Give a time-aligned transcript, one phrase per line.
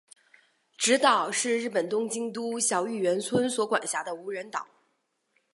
[0.79, 4.67] 侄岛是日本东京都小笠原村所管辖的无人岛。